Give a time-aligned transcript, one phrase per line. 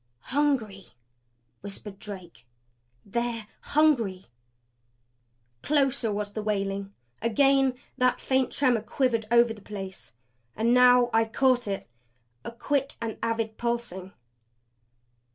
[0.33, 0.87] "Hungry!"
[1.61, 2.47] whispered Drake.
[3.05, 4.25] "They're HUNGRY!"
[5.61, 10.13] Closer was the wailing; again that faint tremor quivered over the place.
[10.55, 11.87] And now I caught it
[12.43, 14.13] a quick and avid pulsing.